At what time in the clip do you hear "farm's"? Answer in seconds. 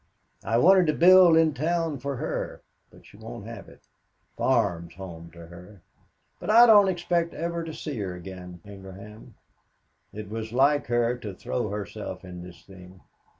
4.35-4.95